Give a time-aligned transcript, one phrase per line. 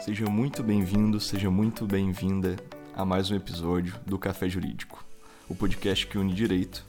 [0.00, 2.56] Seja muito bem-vindo, seja muito bem-vinda
[2.94, 5.04] a mais um episódio do Café Jurídico,
[5.48, 6.84] o podcast que une direito,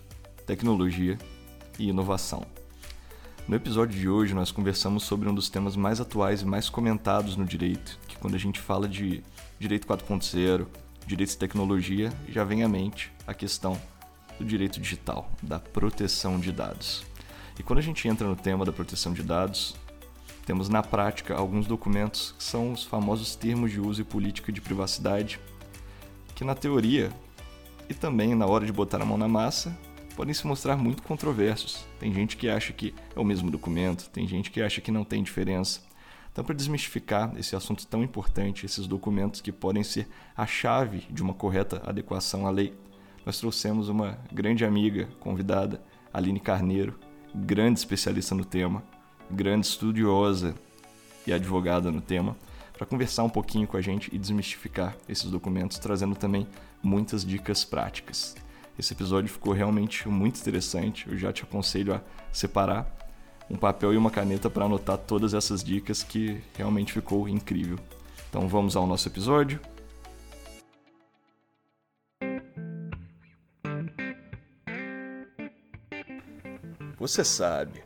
[0.45, 1.17] tecnologia
[1.77, 2.45] e inovação.
[3.47, 7.35] No episódio de hoje, nós conversamos sobre um dos temas mais atuais e mais comentados
[7.35, 9.23] no direito, que quando a gente fala de
[9.59, 10.67] direito 4.0,
[11.05, 13.79] direito e tecnologia, já vem à mente a questão
[14.37, 17.03] do direito digital, da proteção de dados.
[17.57, 19.75] E quando a gente entra no tema da proteção de dados,
[20.49, 24.59] temos na prática alguns documentos que são os famosos termos de uso e política de
[24.59, 25.39] privacidade,
[26.33, 27.11] que na teoria
[27.87, 29.77] e também na hora de botar a mão na massa
[30.15, 31.85] podem se mostrar muito controversos.
[31.99, 35.03] Tem gente que acha que é o mesmo documento, tem gente que acha que não
[35.03, 35.81] tem diferença.
[36.31, 41.21] Então, para desmistificar esse assunto tão importante, esses documentos que podem ser a chave de
[41.21, 42.73] uma correta adequação à lei,
[43.23, 45.79] nós trouxemos uma grande amiga convidada,
[46.11, 46.99] Aline Carneiro,
[47.35, 48.83] grande especialista no tema,
[49.29, 50.55] grande estudiosa
[51.25, 52.35] e advogada no tema,
[52.73, 56.47] para conversar um pouquinho com a gente e desmistificar esses documentos, trazendo também
[56.81, 58.35] muitas dicas práticas.
[58.77, 62.89] Esse episódio ficou realmente muito interessante, eu já te aconselho a separar
[63.49, 67.77] um papel e uma caneta para anotar todas essas dicas que realmente ficou incrível.
[68.29, 69.59] Então vamos ao nosso episódio.
[76.97, 77.81] Você sabe,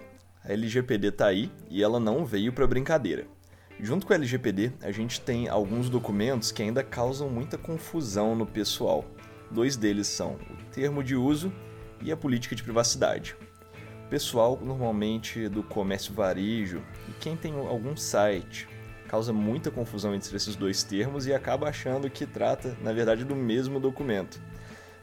[0.46, 3.26] a LGPD está aí e ela não veio para brincadeira.
[3.80, 8.46] Junto com a LGPD, a gente tem alguns documentos que ainda causam muita confusão no
[8.46, 9.06] pessoal.
[9.50, 11.52] Dois deles são o termo de uso
[12.02, 13.36] e a política de privacidade.
[14.06, 18.68] O pessoal, normalmente do comércio varejo e quem tem algum site,
[19.08, 23.36] causa muita confusão entre esses dois termos e acaba achando que trata, na verdade, do
[23.36, 24.42] mesmo documento.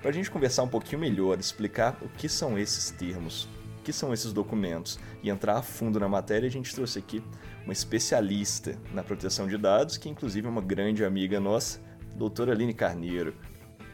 [0.01, 3.49] Para a gente conversar um pouquinho melhor, explicar o que são esses termos,
[3.83, 7.23] que são esses documentos e entrar a fundo na matéria, a gente trouxe aqui
[7.65, 11.81] uma especialista na proteção de dados, que inclusive é uma grande amiga nossa,
[12.15, 13.35] doutora Aline Carneiro.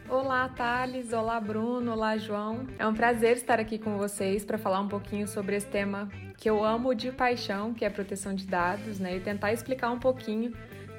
[0.09, 1.11] Olá, Thales.
[1.11, 1.91] Olá, Bruno.
[1.91, 2.65] Olá, João.
[2.79, 6.49] É um prazer estar aqui com vocês para falar um pouquinho sobre esse tema que
[6.49, 9.17] eu amo de paixão, que é a proteção de dados, né?
[9.17, 10.53] E tentar explicar um pouquinho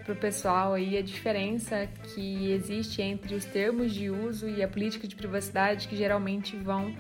[0.05, 4.69] para o pessoal aí a diferença que existe entre os termos de uso e a
[4.69, 6.94] política de privacidade que geralmente vão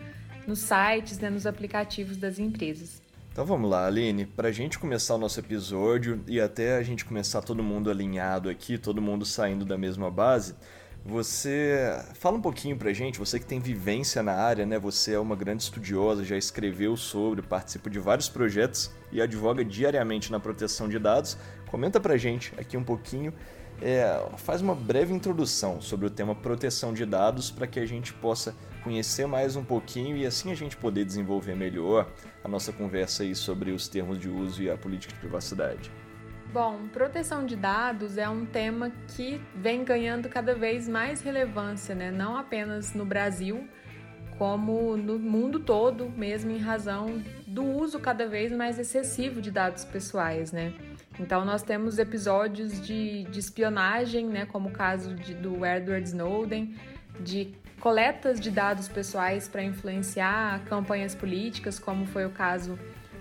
[0.48, 3.02] nos sites, né, nos aplicativos das empresas.
[3.30, 7.04] Então vamos lá, Aline, para a gente começar o nosso episódio e até a gente
[7.04, 10.56] começar todo mundo alinhado aqui, todo mundo saindo da mesma base,
[11.04, 14.78] você fala um pouquinho pra gente, você que tem vivência na área, né?
[14.78, 20.32] Você é uma grande estudiosa, já escreveu sobre, participa de vários projetos e advoga diariamente
[20.32, 21.38] na proteção de dados.
[21.70, 23.32] Comenta pra gente aqui um pouquinho
[23.80, 28.12] é, faz uma breve introdução sobre o tema proteção de dados para que a gente
[28.12, 32.10] possa conhecer mais um pouquinho e assim a gente poder desenvolver melhor
[32.42, 35.90] a nossa conversa aí sobre os termos de uso e a política de privacidade.
[36.52, 42.10] Bom, proteção de dados é um tema que vem ganhando cada vez mais relevância, né?
[42.10, 43.68] não apenas no Brasil,
[44.38, 49.84] como no mundo todo, mesmo em razão do uso cada vez mais excessivo de dados
[49.84, 50.72] pessoais, né?
[51.18, 56.76] Então nós temos episódios de, de espionagem, né, como o caso de, do Edward Snowden,
[57.18, 62.78] de coletas de dados pessoais para influenciar campanhas políticas, como foi o caso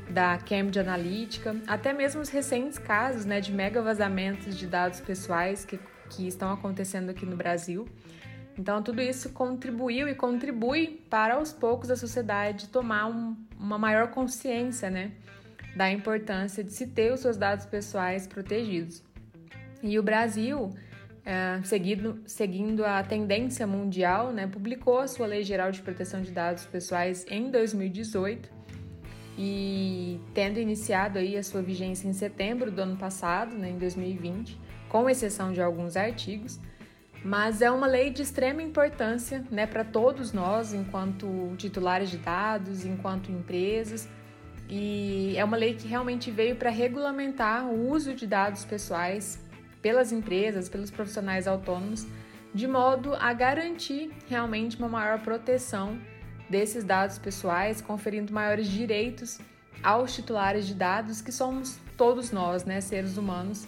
[0.10, 5.66] da Cambridge Analytica, até mesmo os recentes casos né, de mega vazamentos de dados pessoais
[5.66, 5.80] que,
[6.10, 7.88] que estão acontecendo aqui no Brasil.
[8.58, 14.08] Então, tudo isso contribuiu e contribui para aos poucos a sociedade tomar um, uma maior
[14.08, 15.12] consciência né,
[15.76, 19.04] da importância de se ter os seus dados pessoais protegidos.
[19.84, 20.74] E o Brasil,
[21.30, 21.60] é,
[22.26, 27.26] seguindo, a tendência mundial, né, publicou a sua Lei Geral de Proteção de Dados Pessoais
[27.30, 28.50] em 2018
[29.38, 34.58] e tendo iniciado aí a sua vigência em setembro do ano passado, né, em 2020,
[34.88, 36.62] com exceção de alguns artigos,
[37.26, 42.86] mas é uma lei de extrema importância né, para todos nós, enquanto titulares de dados,
[42.86, 44.08] enquanto empresas,
[44.70, 49.46] e é uma lei que realmente veio para regulamentar o uso de dados pessoais
[49.82, 52.06] pelas empresas, pelos profissionais autônomos,
[52.54, 56.00] de modo a garantir realmente uma maior proteção
[56.50, 59.40] desses dados pessoais, conferindo maiores direitos
[59.84, 63.68] aos titulares de dados, que somos todos nós, né, seres humanos,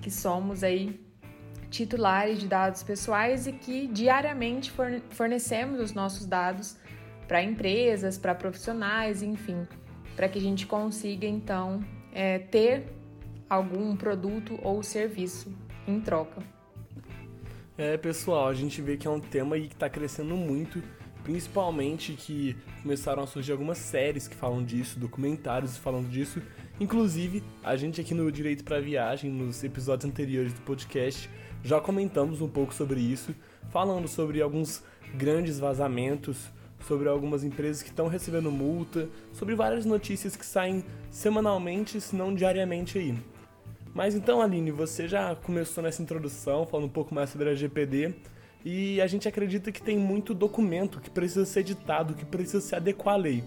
[0.00, 1.00] que somos aí
[1.70, 4.72] titulares de dados pessoais e que diariamente
[5.10, 6.76] fornecemos os nossos dados
[7.28, 9.66] para empresas, para profissionais, enfim
[10.20, 12.92] para que a gente consiga então é, ter
[13.50, 15.52] algum produto ou serviço
[15.86, 16.40] em troca.
[17.76, 20.82] É, pessoal, a gente vê que é um tema que está crescendo muito
[21.22, 26.40] Principalmente que começaram a surgir algumas séries que falam disso, documentários falando disso.
[26.78, 31.28] Inclusive, a gente aqui no Direito para Viagem, nos episódios anteriores do podcast,
[31.62, 33.34] já comentamos um pouco sobre isso,
[33.70, 34.82] falando sobre alguns
[35.14, 36.50] grandes vazamentos,
[36.88, 42.34] sobre algumas empresas que estão recebendo multa, sobre várias notícias que saem semanalmente, se não
[42.34, 43.14] diariamente aí.
[43.94, 48.14] Mas então, Aline, você já começou nessa introdução, falando um pouco mais sobre a GPD,
[48.64, 52.74] e a gente acredita que tem muito documento que precisa ser editado, que precisa se
[52.74, 53.44] adequar à lei.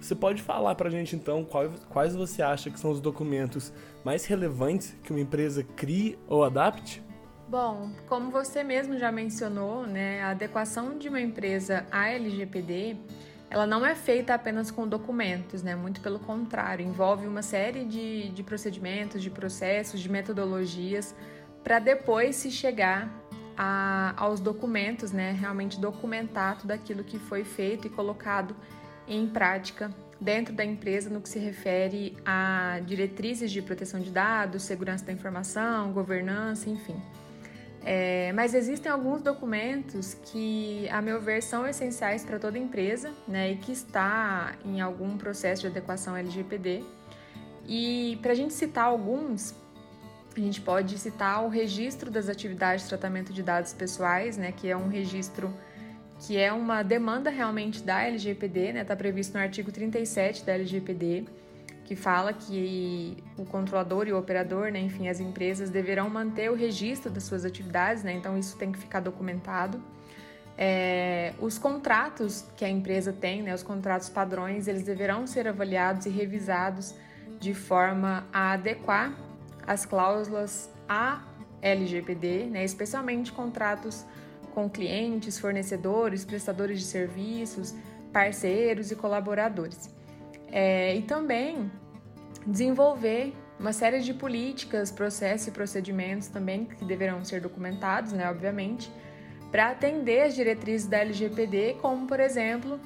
[0.00, 3.72] Você pode falar pra gente então quais, quais você acha que são os documentos
[4.04, 7.02] mais relevantes que uma empresa crie ou adapte?
[7.48, 12.96] Bom, como você mesmo já mencionou, né, a adequação de uma empresa à LGPD,
[13.52, 15.76] ela não é feita apenas com documentos, né?
[15.76, 21.14] Muito pelo contrário, envolve uma série de, de procedimentos, de processos, de metodologias
[21.62, 23.12] para depois se chegar
[23.54, 25.36] a, aos documentos, né?
[25.38, 28.56] Realmente documentar tudo aquilo que foi feito e colocado
[29.06, 34.62] em prática dentro da empresa no que se refere a diretrizes de proteção de dados,
[34.62, 36.96] segurança da informação, governança, enfim.
[37.84, 43.52] É, mas existem alguns documentos que, a meu ver, são essenciais para toda empresa né,
[43.52, 46.84] e que está em algum processo de adequação LGPD.
[47.66, 49.54] E para a gente citar alguns,
[50.36, 54.68] a gente pode citar o registro das atividades de tratamento de dados pessoais, né, que
[54.68, 55.52] é um registro
[56.20, 60.52] que é uma demanda realmente da LGPD, está né, tá previsto no artigo 37 da
[60.52, 61.24] LGPD
[61.84, 66.54] que fala que o controlador e o operador, né, enfim, as empresas deverão manter o
[66.54, 69.82] registro das suas atividades, né, então isso tem que ficar documentado.
[70.56, 76.06] É, os contratos que a empresa tem, né, os contratos padrões, eles deverão ser avaliados
[76.06, 76.94] e revisados
[77.40, 79.12] de forma a adequar
[79.66, 81.22] as cláusulas à
[81.60, 84.04] LGPD, né, especialmente contratos
[84.54, 87.74] com clientes, fornecedores, prestadores de serviços,
[88.12, 89.90] parceiros e colaboradores.
[90.52, 91.72] É, e também
[92.46, 98.92] desenvolver uma série de políticas, processos e procedimentos também que deverão ser documentados, né, obviamente,
[99.50, 102.78] para atender as diretrizes da LGPD, como, por exemplo,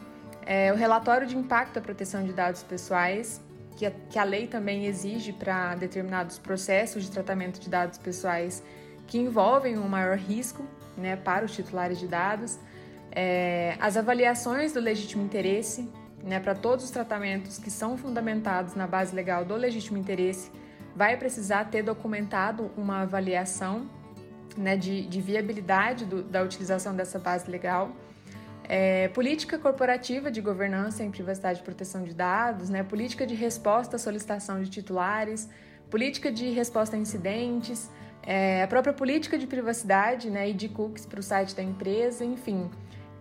[0.44, 3.40] é, o relatório de impacto da proteção de dados pessoais,
[3.76, 8.62] que a, que a lei também exige para determinados processos de tratamento de dados pessoais
[9.06, 10.64] que envolvem um maior risco
[10.96, 12.58] né, para os titulares de dados,
[13.12, 15.88] é, as avaliações do legítimo interesse,
[16.26, 20.50] né, para todos os tratamentos que são fundamentados na base legal do legítimo interesse,
[20.94, 23.88] vai precisar ter documentado uma avaliação
[24.56, 27.92] né, de, de viabilidade do, da utilização dessa base legal.
[28.68, 33.94] É, política corporativa de governança em privacidade e proteção de dados, né, política de resposta
[33.94, 35.48] à solicitação de titulares,
[35.88, 37.88] política de resposta a incidentes,
[38.24, 42.24] é, a própria política de privacidade né, e de cookies para o site da empresa,
[42.24, 42.68] enfim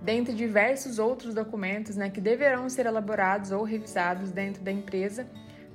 [0.06, 5.28] dentre diversos outros documentos né, que deverão ser elaborados ou revisados dentro da empresa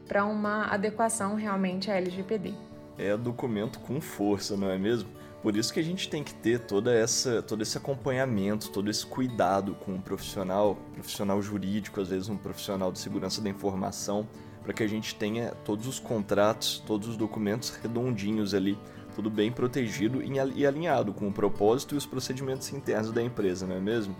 [0.06, 2.55] para uma adequação realmente à LGPD.
[2.97, 5.11] É documento com força, não é mesmo?
[5.43, 9.05] Por isso que a gente tem que ter toda essa, todo esse acompanhamento, todo esse
[9.05, 14.29] cuidado com um profissional, profissional jurídico, às vezes um profissional de segurança da informação,
[14.62, 18.79] para que a gente tenha todos os contratos, todos os documentos redondinhos ali
[19.20, 23.76] tudo bem protegido e alinhado com o propósito e os procedimentos internos da empresa, não
[23.76, 24.17] é mesmo?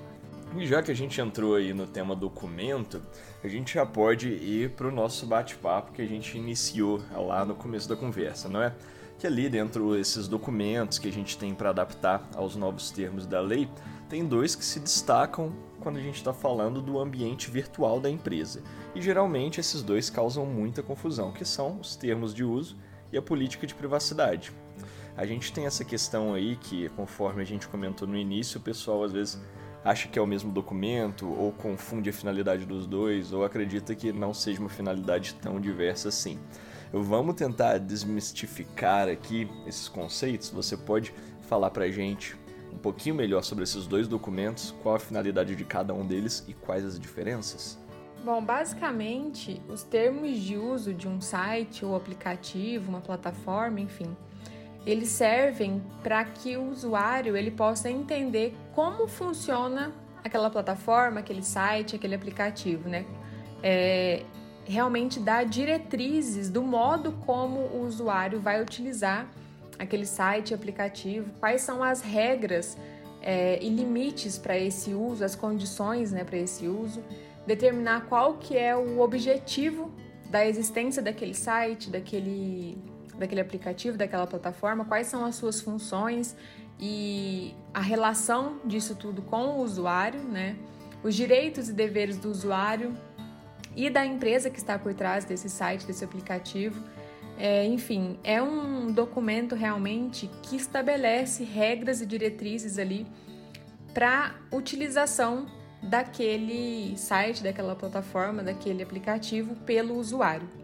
[0.55, 3.01] E já que a gente entrou aí no tema documento,
[3.43, 7.55] a gente já pode ir para o nosso bate-papo que a gente iniciou lá no
[7.55, 8.75] começo da conversa, não é?
[9.19, 13.41] Que ali dentro desses documentos que a gente tem para adaptar aos novos termos da
[13.41, 13.71] lei,
[14.07, 18.63] tem dois que se destacam quando a gente está falando do ambiente virtual da empresa.
[18.95, 22.77] E geralmente esses dois causam muita confusão, que são os termos de uso
[23.13, 24.53] e a política de privacidade.
[25.17, 29.03] A gente tem essa questão aí que, conforme a gente comentou no início, o pessoal
[29.05, 29.41] às vezes
[29.85, 34.13] acha que é o mesmo documento, ou confunde a finalidade dos dois, ou acredita que
[34.13, 36.39] não seja uma finalidade tão diversa assim.
[36.93, 40.51] Vamos tentar desmistificar aqui esses conceitos.
[40.51, 42.37] Você pode falar pra gente
[42.73, 46.55] um pouquinho melhor sobre esses dois documentos, qual a finalidade de cada um deles e
[46.55, 47.79] quais as diferenças?
[48.25, 54.15] Bom, basicamente, os termos de uso de um site ou aplicativo, uma plataforma, enfim,
[54.87, 59.93] eles servem para que o usuário ele possa entender como funciona
[60.25, 63.05] aquela plataforma, aquele site, aquele aplicativo, né?
[63.63, 64.23] É,
[64.65, 69.29] realmente dar diretrizes do modo como o usuário vai utilizar
[69.79, 72.77] aquele site, aplicativo, quais são as regras
[73.23, 77.03] é, e limites para esse uso, as condições né, para esse uso,
[77.47, 79.91] determinar qual que é o objetivo
[80.31, 82.79] da existência daquele site, daquele
[83.21, 86.35] daquele aplicativo, daquela plataforma, quais são as suas funções
[86.79, 90.57] e a relação disso tudo com o usuário, né?
[91.03, 92.97] os direitos e deveres do usuário
[93.77, 96.83] e da empresa que está por trás desse site, desse aplicativo.
[97.39, 103.07] É, enfim, é um documento realmente que estabelece regras e diretrizes ali
[103.95, 105.47] para utilização
[105.83, 110.60] daquele site, daquela plataforma, daquele aplicativo pelo usuário.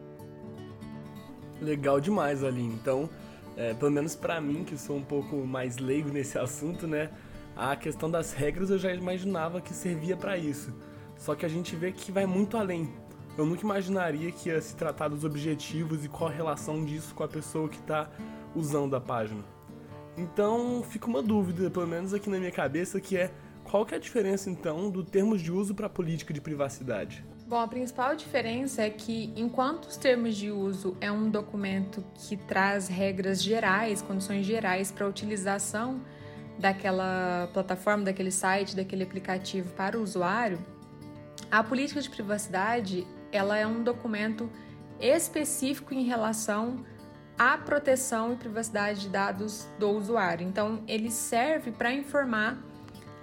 [1.60, 2.74] Legal demais, Aline.
[2.74, 3.08] Então,
[3.56, 7.10] é, pelo menos para mim, que sou um pouco mais leigo nesse assunto, né?
[7.56, 10.72] A questão das regras eu já imaginava que servia para isso.
[11.16, 12.92] Só que a gente vê que vai muito além.
[13.38, 17.22] Eu nunca imaginaria que ia se tratar dos objetivos e qual a relação disso com
[17.22, 18.10] a pessoa que está
[18.54, 19.42] usando a página.
[20.16, 23.30] Então, fica uma dúvida, pelo menos aqui na minha cabeça, que é
[23.62, 27.24] qual que é a diferença então do termos de uso para a política de privacidade?
[27.48, 32.36] Bom, a principal diferença é que, enquanto os termos de uso é um documento que
[32.36, 36.00] traz regras gerais, condições gerais para a utilização
[36.58, 40.58] daquela plataforma, daquele site, daquele aplicativo para o usuário,
[41.48, 44.50] a política de privacidade ela é um documento
[44.98, 46.84] específico em relação
[47.38, 50.44] à proteção e privacidade de dados do usuário.
[50.44, 52.58] Então, ele serve para informar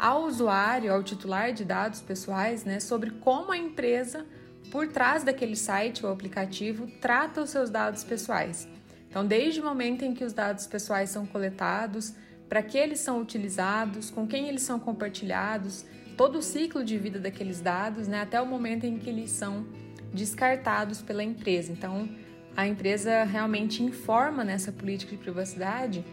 [0.03, 4.25] ao usuário, ao titular de dados pessoais, né, sobre como a empresa
[4.69, 8.67] por trás daquele site ou aplicativo trata os seus dados pessoais.
[9.07, 12.13] Então, desde o momento em que os dados pessoais são coletados,
[12.50, 15.86] para que eles são utilizados, com quem eles são compartilhados,
[16.17, 19.65] todo o ciclo de vida daqueles dados, né, até o momento em que eles são
[20.13, 21.72] descartados pela empresa.
[21.72, 22.10] Então,
[22.57, 26.03] a empresa realmente informa nessa política de privacidade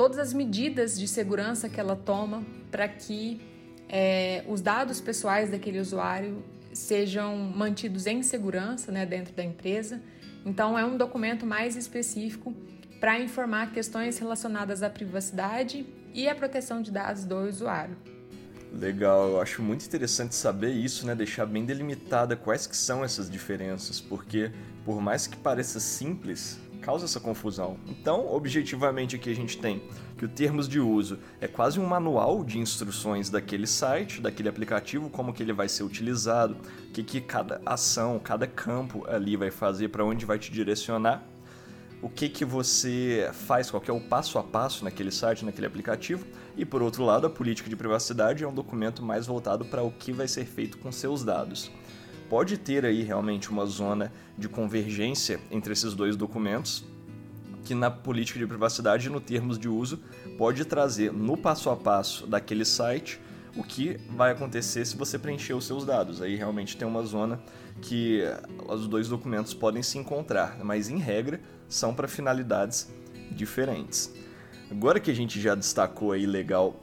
[0.00, 3.38] todas as medidas de segurança que ela toma para que
[3.86, 6.42] é, os dados pessoais daquele usuário
[6.72, 10.00] sejam mantidos em segurança né, dentro da empresa.
[10.46, 12.54] Então, é um documento mais específico
[12.98, 17.94] para informar questões relacionadas à privacidade e à proteção de dados do usuário.
[18.72, 21.14] Legal, eu acho muito interessante saber isso, né?
[21.14, 24.50] Deixar bem delimitada quais que são essas diferenças, porque
[24.82, 27.76] por mais que pareça simples, causa essa confusão.
[27.86, 29.82] Então, objetivamente aqui a gente tem
[30.16, 35.08] que o termos de uso é quase um manual de instruções daquele site, daquele aplicativo,
[35.08, 36.56] como que ele vai ser utilizado,
[36.88, 41.22] o que, que cada ação, cada campo ali vai fazer, para onde vai te direcionar,
[42.02, 46.26] o que, que você faz, qual é o passo a passo naquele site, naquele aplicativo.
[46.56, 49.90] E por outro lado, a política de privacidade é um documento mais voltado para o
[49.90, 51.70] que vai ser feito com seus dados
[52.30, 56.84] pode ter aí realmente uma zona de convergência entre esses dois documentos,
[57.64, 59.98] que na política de privacidade, no termos de uso,
[60.38, 63.20] pode trazer no passo a passo daquele site
[63.56, 66.22] o que vai acontecer se você preencher os seus dados.
[66.22, 67.42] Aí realmente tem uma zona
[67.82, 68.22] que
[68.68, 72.88] os dois documentos podem se encontrar, mas em regra são para finalidades
[73.32, 74.14] diferentes.
[74.70, 76.80] Agora que a gente já destacou aí legal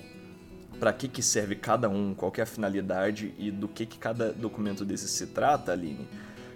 [0.79, 4.31] para que, que serve cada um, qual é a finalidade e do que, que cada
[4.31, 6.07] documento desse se trata, Aline.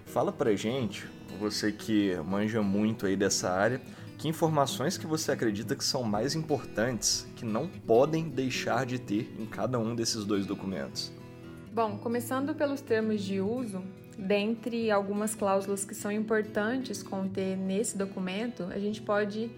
[0.06, 1.08] Fala pra gente,
[1.40, 3.82] você que manja muito aí dessa área,
[4.18, 9.34] que informações que você acredita que são mais importantes, que não podem deixar de ter
[9.40, 11.12] em cada um desses dois documentos?
[11.74, 13.82] Bom, começando pelos termos de uso,
[14.18, 19.50] dentre algumas cláusulas que são importantes conter nesse documento, a gente pode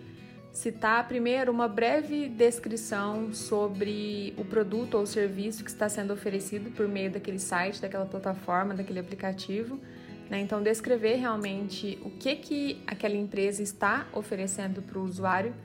[0.53, 6.87] citar primeiro uma breve descrição sobre o produto ou serviço que está sendo oferecido por
[6.87, 9.79] meio daquele site, daquela plataforma, daquele aplicativo.
[10.29, 10.39] Né?
[10.39, 15.55] Então, descrever realmente o que, que aquela empresa está oferecendo para o usuário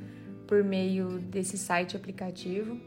[0.47, 2.81] por meio desse site aplicativo.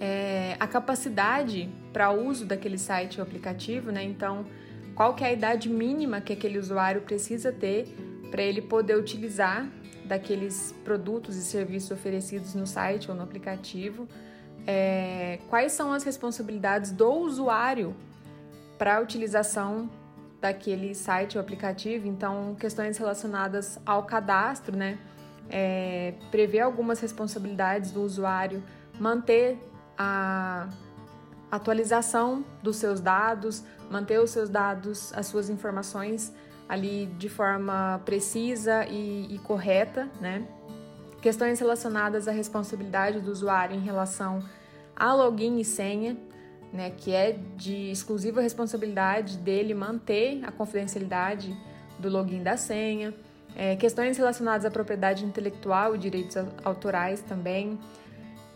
[0.00, 4.02] É, a capacidade para uso daquele site ou aplicativo, né?
[4.02, 4.46] Então,
[4.94, 7.86] qual que é a idade mínima que aquele usuário precisa ter
[8.30, 9.68] para ele poder utilizar
[10.10, 14.08] daqueles produtos e serviços oferecidos no site ou no aplicativo,
[14.66, 17.94] é, quais são as responsabilidades do usuário
[18.76, 19.88] para a utilização
[20.40, 22.08] daquele site ou aplicativo.
[22.08, 24.98] Então, questões relacionadas ao cadastro, né?
[25.48, 28.64] É, prever algumas responsabilidades do usuário,
[28.98, 29.58] manter
[29.96, 30.68] a
[31.52, 36.32] atualização dos seus dados, manter os seus dados, as suas informações
[36.70, 40.46] ali de forma precisa e, e correta, né?
[41.20, 44.40] Questões relacionadas à responsabilidade do usuário em relação
[44.94, 46.16] a login e senha,
[46.72, 51.52] né, que é de exclusiva responsabilidade dele manter a confidencialidade
[51.98, 53.12] do login da senha.
[53.56, 57.80] É, questões relacionadas à propriedade intelectual e direitos autorais também.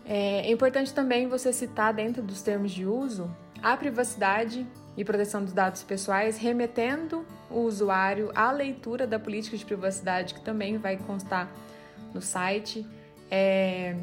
[0.05, 3.29] É, é importante também você citar dentro dos termos de uso
[3.61, 4.65] a privacidade
[4.97, 10.41] e proteção dos dados pessoais, remetendo o usuário à leitura da política de privacidade, que
[10.41, 11.51] também vai constar
[12.13, 12.85] no site.
[13.29, 13.95] É,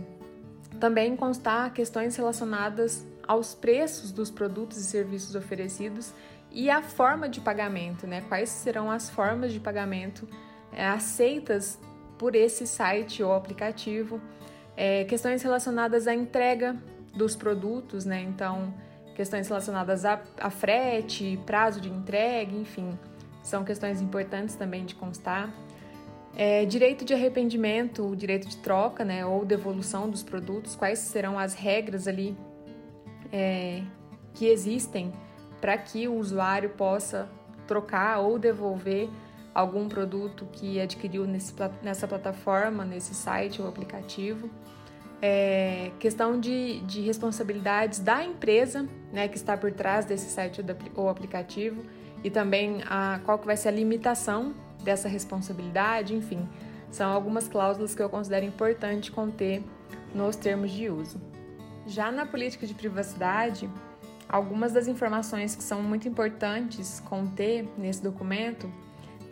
[0.79, 6.13] também constar questões relacionadas aos preços dos produtos e serviços oferecidos
[6.51, 8.23] e a forma de pagamento, né?
[8.29, 10.29] Quais serão as formas de pagamento
[10.73, 11.79] é, aceitas
[12.19, 14.21] por esse site ou aplicativo?
[14.77, 16.77] É, questões relacionadas à entrega
[17.15, 18.21] dos produtos, né?
[18.23, 18.75] Então,
[19.15, 22.99] questões relacionadas a, a frete, prazo de entrega, enfim,
[23.43, 25.53] são questões importantes também de constar.
[26.35, 31.55] É, direito de arrependimento, direito de troca, né, ou devolução dos produtos, quais serão as
[31.55, 32.37] regras ali
[33.31, 33.83] é,
[34.33, 35.13] que existem
[35.61, 37.29] para que o usuário possa
[37.67, 39.09] trocar ou devolver
[39.55, 44.51] algum produto que adquiriu nesse, nessa plataforma, nesse site ou aplicativo.
[45.25, 50.61] É, questão de, de responsabilidades da empresa né, que está por trás desse site
[50.97, 51.85] ou aplicativo
[52.25, 54.53] e também a, qual que vai ser a limitação
[54.83, 56.49] dessa responsabilidade, enfim,
[56.91, 59.63] são algumas cláusulas que eu considero importante conter
[60.13, 61.21] nos termos de uso.
[61.87, 63.71] Já na política de privacidade,
[64.29, 68.71] algumas das informações que são muito importantes conter nesse documento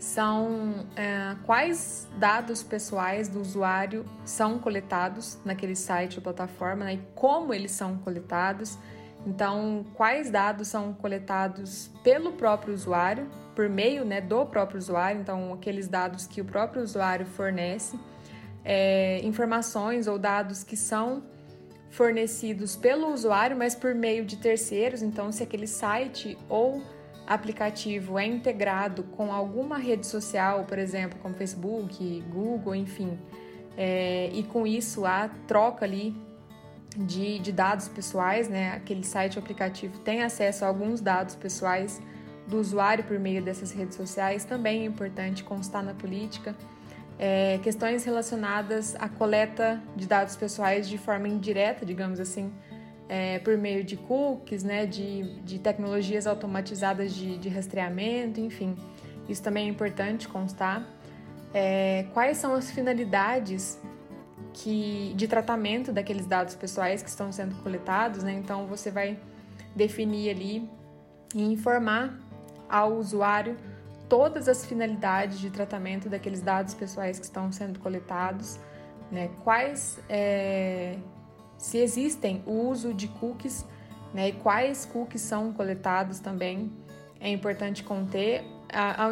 [0.00, 7.00] são é, quais dados pessoais do usuário são coletados naquele site ou plataforma né, e
[7.14, 8.78] como eles são coletados.
[9.26, 15.52] Então, quais dados são coletados pelo próprio usuário por meio né, do próprio usuário, então
[15.52, 17.98] aqueles dados que o próprio usuário fornece,
[18.64, 21.22] é, informações ou dados que são
[21.90, 26.82] fornecidos pelo usuário, mas por meio de terceiros, então se aquele site ou
[27.30, 33.16] aplicativo é integrado com alguma rede social, por exemplo, como Facebook, Google, enfim,
[33.76, 36.12] é, e com isso a troca ali
[36.96, 38.72] de, de dados pessoais, né?
[38.72, 42.02] Aquele site ou aplicativo tem acesso a alguns dados pessoais
[42.48, 46.56] do usuário por meio dessas redes sociais também é importante constar na política.
[47.16, 52.52] É, questões relacionadas à coleta de dados pessoais de forma indireta, digamos assim,
[53.12, 58.76] é, por meio de cookies, né, de, de tecnologias automatizadas de, de rastreamento, enfim,
[59.28, 60.86] isso também é importante constar.
[61.52, 63.80] É, quais são as finalidades
[64.52, 68.32] que, de tratamento daqueles dados pessoais que estão sendo coletados, né?
[68.32, 69.18] Então você vai
[69.74, 70.70] definir ali
[71.34, 72.16] e informar
[72.68, 73.56] ao usuário
[74.08, 78.56] todas as finalidades de tratamento daqueles dados pessoais que estão sendo coletados,
[79.10, 79.30] né?
[79.42, 80.96] quais, é,
[81.60, 83.66] se existem o uso de cookies,
[84.14, 84.30] né?
[84.30, 86.72] e quais cookies são coletados também,
[87.20, 88.42] é importante conter.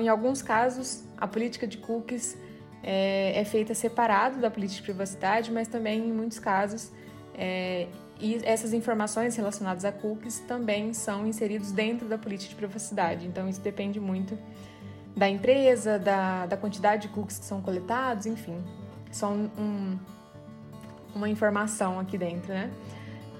[0.00, 2.38] Em alguns casos, a política de cookies
[2.82, 6.90] é, é feita separado da política de privacidade, mas também em muitos casos
[7.34, 7.86] é,
[8.18, 13.26] e essas informações relacionadas a cookies também são inseridos dentro da política de privacidade.
[13.26, 14.36] Então, isso depende muito
[15.14, 18.56] da empresa, da, da quantidade de cookies que são coletados, enfim.
[19.22, 19.98] Um, um,
[21.14, 22.70] uma informação aqui dentro, né?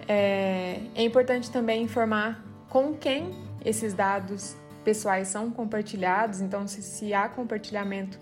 [0.07, 6.41] É, é importante também informar com quem esses dados pessoais são compartilhados.
[6.41, 8.19] Então, se, se há compartilhamento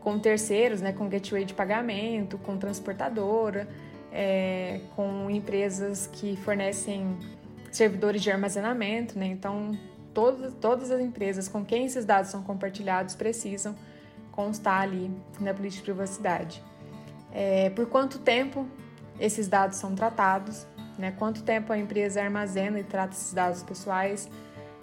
[0.00, 3.68] com terceiros, né, com gateway de pagamento, com transportadora,
[4.12, 7.16] é, com empresas que fornecem
[7.70, 9.26] servidores de armazenamento, né?
[9.26, 9.78] Então,
[10.12, 13.74] todas, todas as empresas com quem esses dados são compartilhados precisam
[14.30, 16.62] constar ali na política de privacidade.
[17.32, 18.66] É, por quanto tempo
[19.18, 20.66] esses dados são tratados,
[20.98, 21.12] né?
[21.18, 24.28] quanto tempo a empresa armazena e trata esses dados pessoais,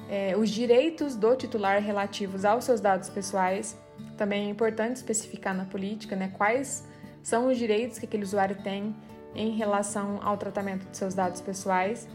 [0.10, 3.78] é, os direitos do titular relativos aos seus dados pessoais,
[4.18, 6.32] também é importante especificar na política né?
[6.36, 6.84] quais
[7.22, 8.96] são os direitos que aquele usuário tem
[9.36, 12.08] em relação ao tratamento de seus dados pessoais.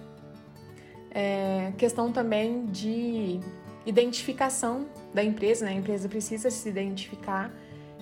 [1.11, 3.38] É, questão também de
[3.87, 5.73] identificação da empresa, né?
[5.73, 7.53] A empresa precisa se identificar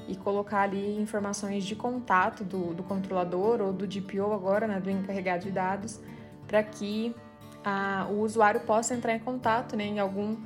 [0.08, 4.90] e colocar ali informações de contato do, do controlador ou do DPO agora, né, do
[4.90, 6.00] encarregado de dados,
[6.46, 7.14] para que
[7.64, 10.36] a, o usuário possa entrar em contato né, em algum,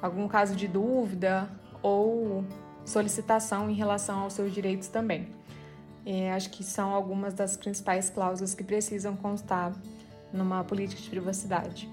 [0.00, 1.48] algum caso de dúvida
[1.82, 2.44] ou
[2.84, 5.28] solicitação em relação aos seus direitos também.
[6.04, 9.72] É, acho que são algumas das principais cláusulas que precisam constar
[10.32, 11.88] numa política de privacidade.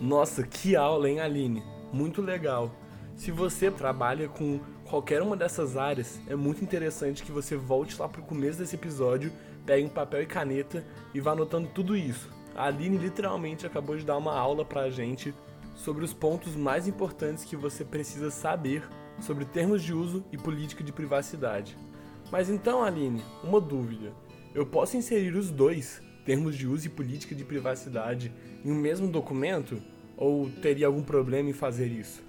[0.00, 1.62] Nossa, que aula, hein, Aline?
[1.92, 2.70] Muito legal.
[3.16, 4.60] Se você trabalha com
[4.94, 9.32] qualquer uma dessas áreas, é muito interessante que você volte lá pro começo desse episódio,
[9.66, 12.30] pegue um papel e caneta e vá anotando tudo isso.
[12.54, 15.34] A Aline literalmente acabou de dar uma aula pra gente
[15.74, 20.84] sobre os pontos mais importantes que você precisa saber sobre termos de uso e política
[20.84, 21.76] de privacidade.
[22.30, 24.12] Mas então, Aline, uma dúvida.
[24.54, 28.32] Eu posso inserir os dois, termos de uso e política de privacidade,
[28.64, 29.82] em um mesmo documento?
[30.16, 32.22] Ou teria algum problema em fazer isso?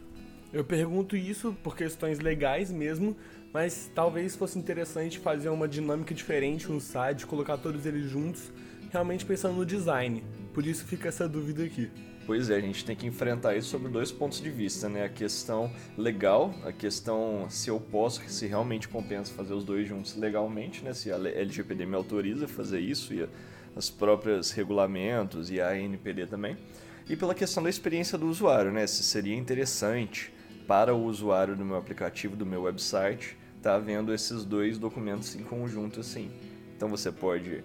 [0.56, 3.14] Eu pergunto isso por questões legais mesmo,
[3.52, 8.54] mas talvez fosse interessante fazer uma dinâmica diferente no site, colocar todos eles juntos,
[8.90, 10.24] realmente pensando no design.
[10.54, 11.92] Por isso fica essa dúvida aqui.
[12.26, 15.04] Pois é, a gente tem que enfrentar isso sobre dois pontos de vista, né?
[15.04, 20.16] A questão legal, a questão se eu posso, se realmente compensa fazer os dois juntos
[20.16, 20.94] legalmente, né?
[20.94, 23.28] Se a LGPD me autoriza a fazer isso e
[23.76, 26.58] as próprias regulamentos e a ANPD também.
[27.10, 28.88] E pela questão da experiência do usuário, né?
[28.88, 30.34] Se seria interessante
[30.68, 35.44] para o usuário do meu aplicativo, do meu website, tá vendo esses dois documentos em
[35.44, 36.30] conjunto assim.
[36.76, 37.64] Então você pode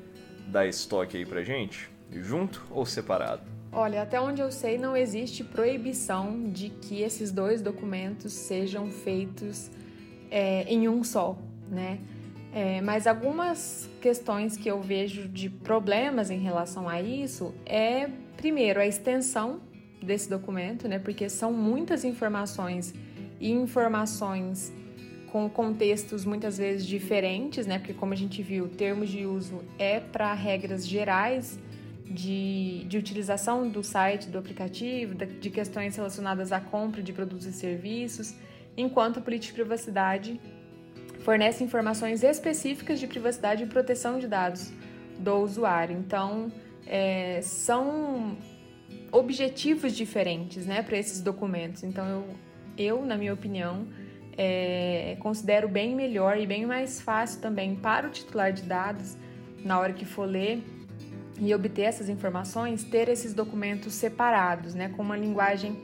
[0.49, 3.43] dar estoque aí pra gente, junto ou separado?
[3.73, 9.71] Olha, até onde eu sei, não existe proibição de que esses dois documentos sejam feitos
[10.31, 11.39] é, em um só,
[11.71, 12.01] né?
[12.53, 18.81] É, mas algumas questões que eu vejo de problemas em relação a isso é, primeiro,
[18.81, 19.61] a extensão
[20.03, 20.99] desse documento, né?
[20.99, 22.95] Porque são muitas informações
[23.41, 24.73] e informações
[25.31, 27.79] com contextos muitas vezes diferentes, né?
[27.79, 31.59] Porque como a gente viu, termos de uso é para regras gerais
[32.05, 37.53] de, de utilização do site, do aplicativo, de questões relacionadas à compra de produtos e
[37.53, 38.35] serviços,
[38.77, 40.41] enquanto a política de privacidade
[41.21, 44.73] fornece informações específicas de privacidade e proteção de dados
[45.19, 45.97] do usuário.
[45.97, 46.51] Então,
[46.87, 48.37] é, são
[49.13, 51.83] objetivos diferentes né, para esses documentos.
[51.83, 52.25] Então, eu,
[52.77, 53.87] eu na minha opinião,
[54.37, 59.17] é, considero bem melhor e bem mais fácil também para o titular de dados,
[59.65, 60.63] na hora que for ler
[61.39, 65.77] e obter essas informações, ter esses documentos separados, né, com uma linguagem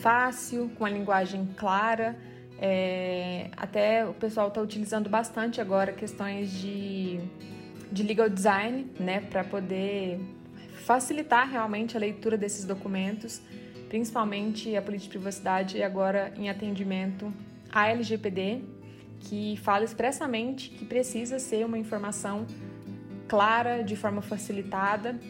[0.00, 2.16] fácil, com uma linguagem clara.
[2.60, 7.20] É, até o pessoal está utilizando bastante agora questões de,
[7.90, 10.20] de legal design, né, para poder
[10.88, 13.42] facilitar realmente a leitura desses documentos,
[13.90, 17.30] principalmente a política de privacidade agora em atendimento
[17.70, 18.62] à LGPD,
[19.20, 22.46] que fala expressamente que precisa ser uma informação
[23.28, 25.20] clara, de forma facilitada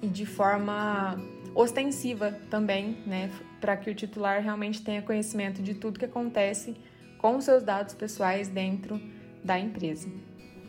[0.00, 1.20] e de forma
[1.56, 6.76] ostensiva também, né, para que o titular realmente tenha conhecimento de tudo que acontece
[7.18, 9.00] com os seus dados pessoais dentro
[9.42, 10.08] da empresa.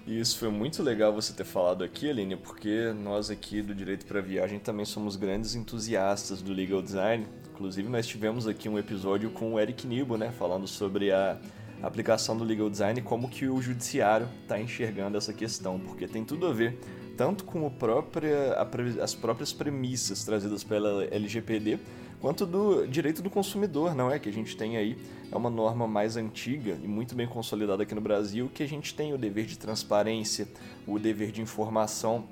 [0.08, 4.06] E isso foi muito legal você ter falado aqui, Aline, porque nós aqui do Direito
[4.06, 7.26] para Viagem também somos grandes entusiastas do legal design.
[7.52, 11.40] Inclusive, nós tivemos aqui um episódio com o Eric Nibo, né, falando sobre a
[11.82, 16.46] aplicação do legal design, como que o judiciário está enxergando essa questão, porque tem tudo
[16.46, 16.78] a ver
[17.16, 18.58] tanto com própria,
[19.02, 21.80] as próprias premissas trazidas pela LGPD,
[22.20, 24.20] quanto do direito do consumidor, não é?
[24.20, 24.98] Que a gente tem aí,
[25.32, 28.94] é uma norma mais antiga e muito bem consolidada aqui no Brasil, que a gente
[28.94, 30.48] tem o dever de transparência,
[30.88, 32.26] o dever de informação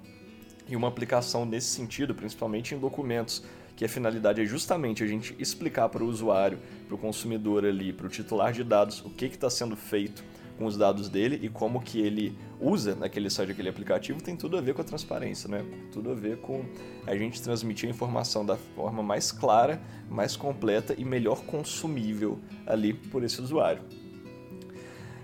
[0.67, 3.43] e uma aplicação nesse sentido, principalmente em documentos
[3.75, 7.91] que a finalidade é justamente a gente explicar para o usuário, para o consumidor ali,
[7.91, 10.23] para o titular de dados, o que está sendo feito
[10.57, 14.57] com os dados dele e como que ele usa naquele site, aquele aplicativo, tem tudo
[14.57, 15.65] a ver com a transparência, né?
[15.91, 16.63] Tudo a ver com
[17.05, 22.93] a gente transmitir a informação da forma mais clara, mais completa e melhor consumível ali
[22.93, 23.81] por esse usuário.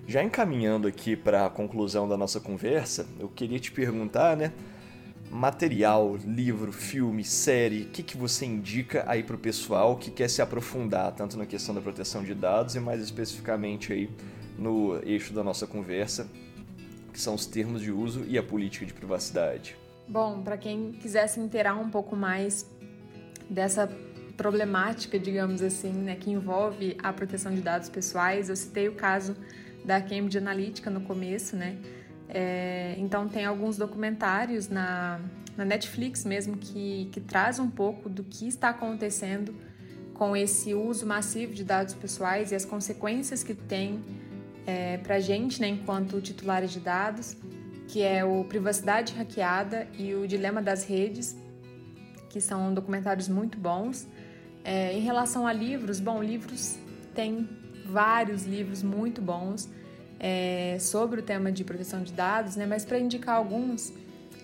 [0.07, 4.51] Já encaminhando aqui para a conclusão da nossa conversa, eu queria te perguntar, né?
[5.29, 10.27] material, livro, filme, série, o que, que você indica aí para o pessoal que quer
[10.27, 14.09] se aprofundar tanto na questão da proteção de dados e mais especificamente aí
[14.59, 16.27] no eixo da nossa conversa,
[17.11, 19.75] que são os termos de uso e a política de privacidade?
[20.07, 22.69] Bom, para quem quiser se inteirar um pouco mais
[23.49, 23.89] dessa
[24.35, 29.35] problemática, digamos assim, né, que envolve a proteção de dados pessoais, eu citei o caso
[29.83, 31.77] da Cambridge Analytica no começo, né?
[32.27, 35.19] É, então tem alguns documentários na,
[35.57, 39.53] na Netflix mesmo que, que traz um pouco do que está acontecendo
[40.13, 43.99] com esse uso massivo de dados pessoais e as consequências que tem
[44.65, 47.35] é, para a gente, né, enquanto titulares de dados,
[47.87, 51.35] que é o Privacidade Hackeada e o Dilema das Redes,
[52.29, 54.07] que são documentários muito bons.
[54.63, 56.77] É, em relação a livros, bom, livros
[57.15, 57.49] tem
[57.85, 59.67] vários livros muito bons
[60.19, 62.65] é, sobre o tema de proteção de dados, né?
[62.65, 63.91] Mas para indicar alguns,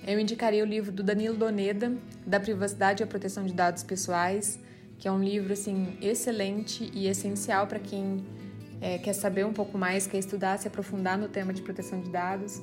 [0.08, 1.93] eu indicaria o livro do Danilo Doneda,
[2.25, 4.60] da Privacidade e a Proteção de Dados Pessoais,
[4.97, 8.25] que é um livro assim excelente e essencial para quem
[8.81, 12.09] é, quer saber um pouco mais, quer estudar, se aprofundar no tema de proteção de
[12.09, 12.61] dados.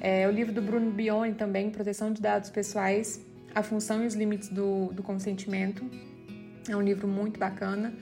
[0.00, 3.20] É, o livro do Bruno Bione também, Proteção de Dados Pessoais,
[3.54, 5.84] a função e os limites do, do consentimento.
[6.68, 7.92] É um livro muito bacana.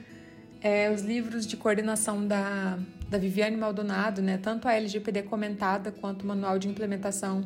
[0.61, 2.79] É, os livros de coordenação da
[3.13, 4.39] da Viviane Maldonado, né?
[4.41, 7.43] Tanto a LGPD comentada quanto o manual de implementação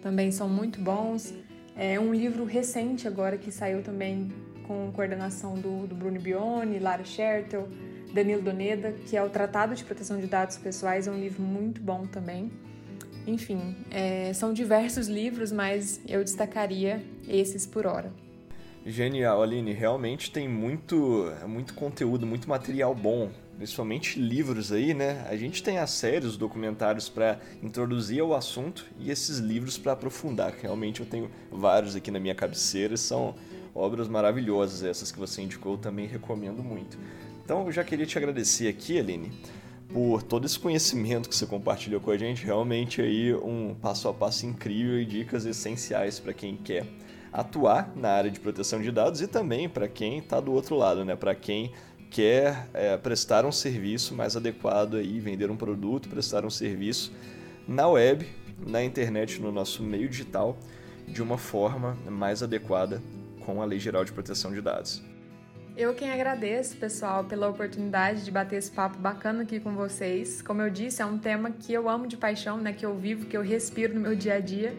[0.00, 1.34] também são muito bons.
[1.74, 4.30] É um livro recente agora que saiu também
[4.68, 7.68] com coordenação do, do Bruno Bione, Lara Schertel,
[8.12, 11.80] Danilo Doneda, que é o Tratado de Proteção de Dados Pessoais, é um livro muito
[11.80, 12.50] bom também.
[13.26, 18.12] Enfim, é, são diversos livros, mas eu destacaria esses por hora.
[18.84, 19.72] Genial, Aline.
[19.72, 25.26] Realmente tem muito, muito conteúdo, muito material bom, principalmente livros aí, né?
[25.28, 29.92] A gente tem as séries, os documentários para introduzir ao assunto e esses livros para
[29.92, 30.54] aprofundar.
[30.60, 33.34] Realmente eu tenho vários aqui na minha cabeceira, são
[33.74, 36.98] obras maravilhosas essas que você indicou, também recomendo muito.
[37.50, 39.32] Então eu já queria te agradecer aqui, Aline,
[39.92, 42.44] por todo esse conhecimento que você compartilhou com a gente.
[42.44, 46.86] Realmente aí um passo a passo incrível e dicas essenciais para quem quer
[47.32, 51.04] atuar na área de proteção de dados e também para quem está do outro lado,
[51.04, 51.16] né?
[51.16, 51.72] Para quem
[52.08, 57.12] quer é, prestar um serviço mais adequado aí, vender um produto, prestar um serviço
[57.66, 58.28] na web,
[58.64, 60.56] na internet, no nosso meio digital,
[61.08, 63.02] de uma forma mais adequada
[63.44, 65.09] com a Lei Geral de Proteção de Dados.
[65.80, 70.42] Eu quem agradeço, pessoal, pela oportunidade de bater esse papo bacana aqui com vocês.
[70.42, 73.24] Como eu disse, é um tema que eu amo de paixão, né, que eu vivo,
[73.24, 74.76] que eu respiro no meu dia a dia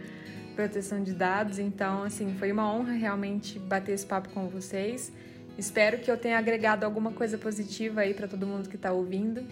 [0.55, 1.57] proteção de dados.
[1.57, 5.11] Então, assim, foi uma honra realmente bater esse papo com vocês.
[5.57, 9.43] Espero que eu tenha agregado alguma coisa positiva aí para todo mundo que está ouvindo.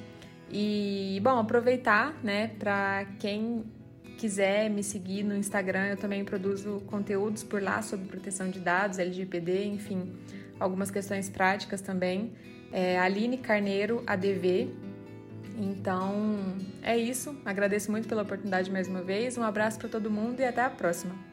[0.51, 3.65] E, bom, aproveitar, né, para quem
[4.19, 8.99] quiser me seguir no Instagram, eu também produzo conteúdos por lá sobre proteção de dados,
[8.99, 10.13] LGPD, enfim,
[10.59, 12.33] algumas questões práticas também.
[12.71, 14.73] É Aline Carneiro, ADV.
[15.57, 17.35] Então, é isso.
[17.43, 19.37] Agradeço muito pela oportunidade mais uma vez.
[19.37, 21.28] Um abraço para todo mundo e até a próxima.